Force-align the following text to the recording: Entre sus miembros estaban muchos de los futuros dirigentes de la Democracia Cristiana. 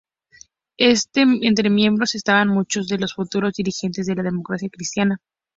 Entre 0.79 1.63
sus 1.69 1.75
miembros 1.75 2.15
estaban 2.15 2.47
muchos 2.47 2.87
de 2.87 2.97
los 2.97 3.13
futuros 3.13 3.53
dirigentes 3.53 4.07
de 4.07 4.15
la 4.15 4.23
Democracia 4.23 4.67
Cristiana. 4.67 5.21